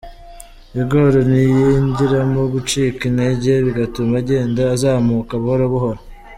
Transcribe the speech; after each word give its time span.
Igor 0.81 1.13
ntiyigiramo 1.29 2.41
gucika 2.53 3.01
intenge 3.09 3.53
bigatuma 3.65 4.13
agenda 4.21 4.61
azamuka 4.75 5.33
buhobuhoro. 5.41 6.01